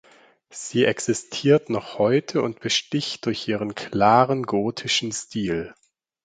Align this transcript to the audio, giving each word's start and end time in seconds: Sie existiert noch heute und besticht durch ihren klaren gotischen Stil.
Sie 0.49 0.83
existiert 0.85 1.69
noch 1.69 1.99
heute 1.99 2.41
und 2.41 2.59
besticht 2.59 3.23
durch 3.27 3.47
ihren 3.47 3.75
klaren 3.75 4.41
gotischen 4.47 5.11
Stil. 5.11 5.75